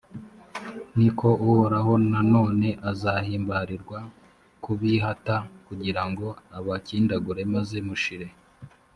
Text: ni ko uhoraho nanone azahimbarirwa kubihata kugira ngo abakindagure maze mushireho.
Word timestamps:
ni 0.97 1.09
ko 1.17 1.27
uhoraho 1.49 1.91
nanone 2.11 2.69
azahimbarirwa 2.91 3.99
kubihata 4.63 5.35
kugira 5.67 6.01
ngo 6.09 6.27
abakindagure 6.57 7.41
maze 7.53 7.77
mushireho. 7.87 8.35